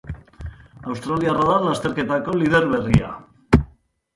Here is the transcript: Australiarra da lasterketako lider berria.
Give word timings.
Australiarra 0.93 1.45
da 1.49 1.59
lasterketako 1.65 2.35
lider 2.41 2.67
berria. 2.73 3.13